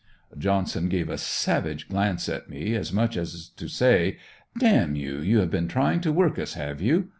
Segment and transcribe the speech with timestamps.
[0.35, 4.17] Johnson gave a savage glance at me as much as to say:
[4.57, 7.09] d m you, you have been trying to work us, have you?